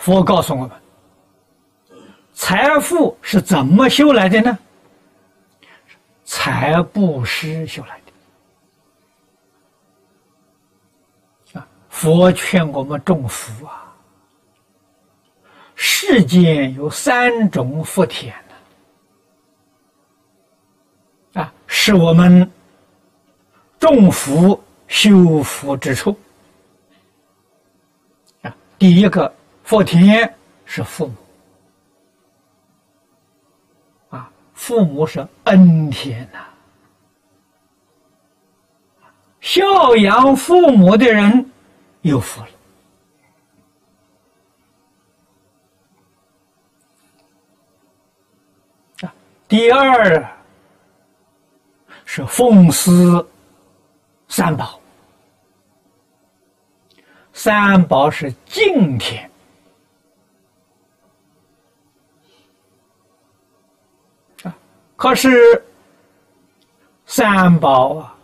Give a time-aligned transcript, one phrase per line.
[0.00, 0.70] 佛告诉我们，
[2.32, 4.58] 财富是怎么修来的呢？
[6.24, 8.00] 财布施修来
[11.52, 11.60] 的。
[11.60, 13.94] 啊，佛劝我们种福啊，
[15.74, 18.34] 世间有三种福田
[21.34, 22.50] 呢，啊，是我们
[23.78, 24.58] 种福
[24.88, 26.18] 修福之处。
[28.40, 29.30] 啊，第一个。
[29.70, 30.34] 福田
[30.64, 31.14] 是父母
[34.08, 36.40] 啊，父母是恩田呐。
[39.40, 41.48] 孝养父母的人
[42.00, 42.48] 有福了
[49.02, 49.14] 啊。
[49.46, 50.36] 第二
[52.04, 53.24] 是奉祀
[54.26, 54.80] 三宝，
[57.32, 59.29] 三宝是敬天。
[65.00, 65.64] 可是
[67.06, 68.14] 三宝啊，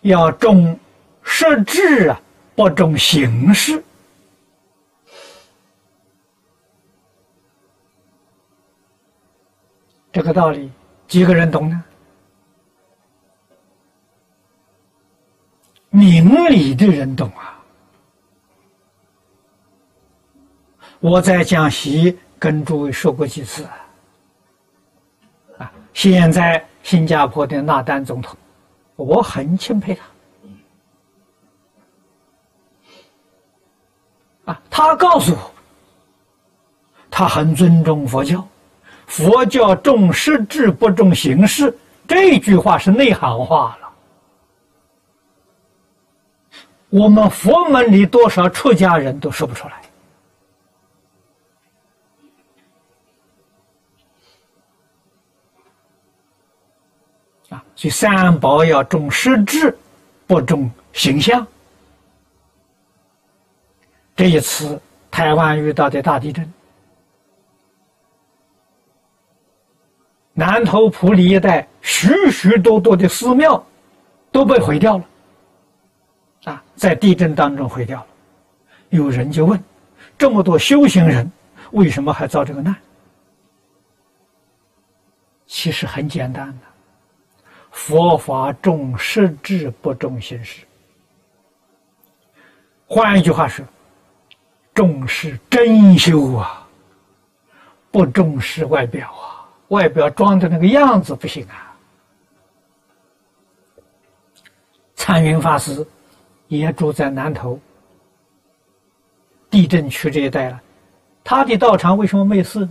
[0.00, 0.76] 要重
[1.22, 2.20] 实质啊，
[2.56, 3.80] 不重形式。
[10.10, 10.68] 这个道理
[11.06, 11.84] 几个人懂呢？
[15.90, 17.62] 明理的人懂啊！
[20.98, 23.64] 我在江西跟诸位说过几次。
[25.92, 28.36] 现在新加坡的纳丹总统，
[28.96, 30.04] 我很钦佩他。
[34.52, 35.52] 啊，他告诉我，
[37.10, 38.46] 他很尊重佛教，
[39.06, 41.76] 佛教重实质不重形式，
[42.08, 43.90] 这句话是内行话了。
[46.88, 49.82] 我们佛门里多少出家人都说不出来。
[57.50, 59.76] 啊，所以三宝要重实质，
[60.26, 61.46] 不重形象。
[64.16, 64.80] 这一次
[65.10, 66.52] 台湾遇到的大地震，
[70.32, 73.64] 南投埔里一带许许多多的寺庙
[74.30, 75.04] 都被毁掉了，
[76.44, 78.06] 啊，在地震当中毁掉了。
[78.90, 79.62] 有人就问：
[80.16, 81.30] 这么多修行人，
[81.72, 82.76] 为什么还遭这个难？
[85.46, 86.69] 其实很简单的。
[87.70, 90.64] 佛法重实质，不重形式。
[92.86, 93.64] 换一句话说，
[94.74, 96.66] 重视真修啊，
[97.90, 99.48] 不重视外表啊。
[99.68, 101.72] 外表装的那个样子不行啊。
[104.96, 105.86] 参云法师
[106.48, 107.58] 也住在南头
[109.48, 110.60] 地震区这一带了，
[111.22, 112.68] 他的道场为什么没事？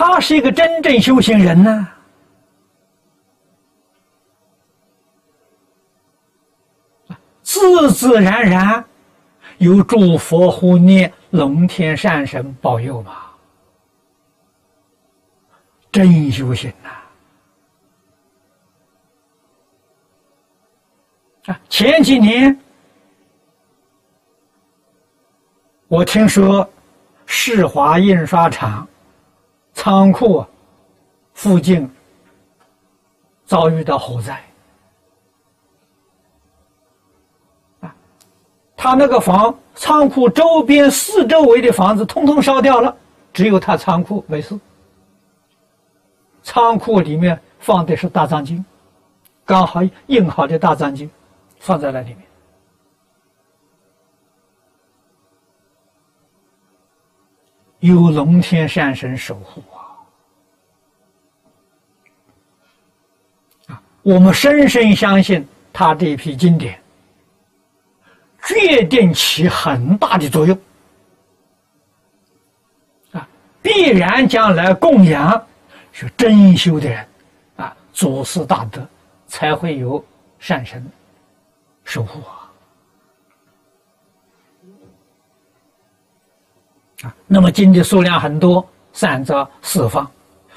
[0.00, 1.88] 他是一个真正修行人呢，
[7.42, 8.84] 自自然然
[9.56, 13.12] 有诸佛护念、龙天善神保佑嘛，
[15.90, 16.90] 真修行呐！
[21.52, 22.56] 啊，前几年
[25.88, 26.70] 我听说
[27.26, 28.86] 世华印刷厂。
[29.78, 30.44] 仓库
[31.34, 31.88] 附近
[33.46, 34.42] 遭遇到火灾
[37.82, 37.94] 啊！
[38.76, 42.94] 他那个房仓库周边四周围的房子通通烧掉了，
[43.32, 44.58] 只有他仓库没事。
[46.42, 48.64] 仓库里面放的是大藏经，
[49.44, 51.08] 刚好印好的大藏经
[51.60, 52.27] 放在那里面，
[57.80, 59.86] 有龙天善神守护啊。
[64.02, 66.80] 我们深深相信，他这一批经典
[68.44, 70.58] 决定起很大的作用
[73.12, 73.28] 啊！
[73.60, 75.46] 必然将来供养
[75.92, 77.06] 是真修的人
[77.56, 78.86] 啊，祖师大德
[79.26, 80.02] 才会有
[80.38, 80.84] 善神
[81.84, 82.47] 守护啊！
[87.02, 90.10] 啊，那么经的数量很多，散在四方，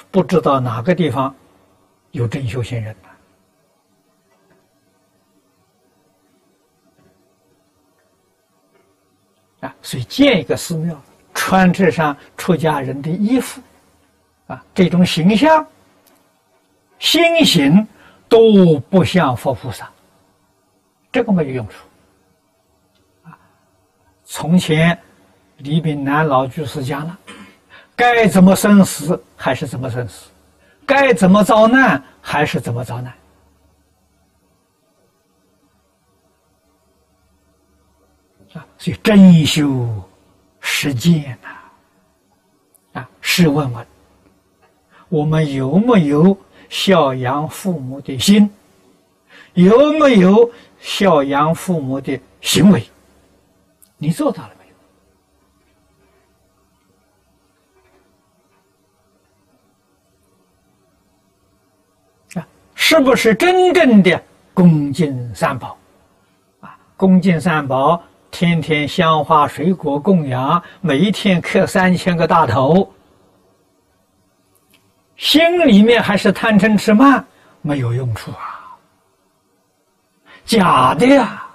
[0.09, 1.33] 不知道哪个地方
[2.11, 3.09] 有真修行人呢？
[9.67, 10.99] 啊，所以建一个寺庙，
[11.35, 13.61] 穿这上出家人的衣服，
[14.47, 15.63] 啊，这种形象、
[16.97, 17.87] 心形
[18.27, 19.87] 都不像佛菩萨，
[21.11, 21.75] 这个没有用处。
[23.21, 23.37] 啊，
[24.25, 24.99] 从前
[25.63, 27.17] 李炳南老居士讲了，
[27.95, 30.29] 该怎么生死还是怎么生死，
[30.85, 33.13] 该怎么遭难还是怎么遭难。
[38.53, 39.87] 啊，所以真修
[40.59, 43.85] 实践呐，啊，试问问，
[45.09, 46.37] 我们有没有
[46.69, 48.49] 孝养父母的心？
[49.53, 50.49] 有没有
[50.79, 52.83] 孝养父母的行为？
[53.97, 54.65] 你做到了没
[62.35, 62.41] 有？
[62.41, 62.47] 啊，
[62.91, 64.21] 是不是真正的
[64.53, 65.77] 恭敬三宝？
[66.59, 68.03] 啊，恭敬三宝。
[68.29, 72.91] 天天香花水果供养，每一天磕三千个大头，
[75.15, 77.25] 心里面还是贪嗔痴慢，
[77.61, 78.75] 没有用处啊，
[80.43, 81.47] 假的呀！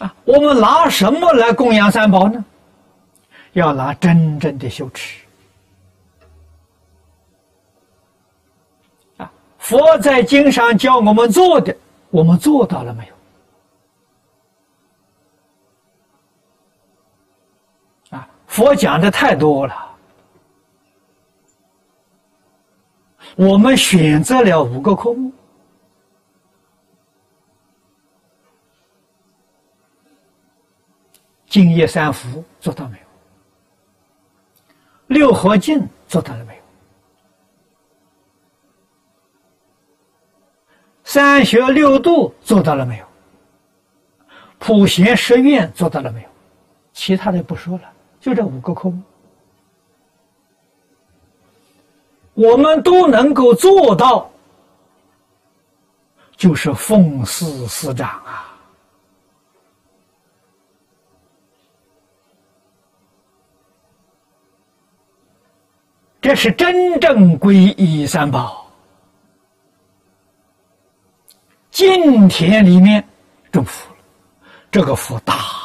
[0.00, 2.44] 啊，我们拿什么来供养三宝呢？
[3.54, 5.16] 要拿真正的修持。
[9.70, 11.72] 佛在经上教我们做的，
[12.10, 13.06] 我们做到了没
[18.10, 18.18] 有？
[18.18, 19.96] 啊，佛讲的太多了，
[23.36, 25.32] 我们选择了五个科目：
[31.46, 33.04] 净业三福做到没有？
[35.06, 36.59] 六合敬做到了没有？
[41.10, 43.04] 三学六度做到了没有？
[44.60, 46.28] 普贤十愿做到了没有？
[46.92, 49.02] 其他的不说了，就这五个科目，
[52.34, 54.30] 我们都能够做到，
[56.36, 58.56] 就是奉事师长啊！
[66.20, 68.59] 这是真正皈依三宝。
[71.80, 73.02] 今天里面
[73.50, 73.96] 种福了，
[74.70, 75.59] 这个福大。